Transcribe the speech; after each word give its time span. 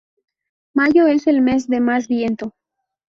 Mayo 0.73 1.05
es 1.05 1.27
el 1.27 1.41
mes 1.41 1.67
de 1.67 1.79
más 1.79 2.07
viento. 2.07 2.55